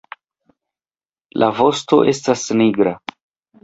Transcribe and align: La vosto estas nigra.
La 1.43 1.51
vosto 1.61 2.03
estas 2.17 2.51
nigra. 2.65 2.99